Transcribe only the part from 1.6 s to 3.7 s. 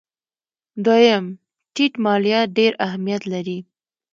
ټیټ مالیات ډېر اهمیت لري.